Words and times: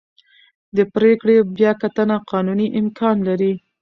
د 0.75 0.77
پرېکړې 0.95 1.35
بیاکتنه 1.57 2.15
قانوني 2.31 2.67
امکان 2.79 3.15
لري. 3.27 3.53